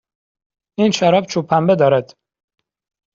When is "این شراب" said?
0.77-1.25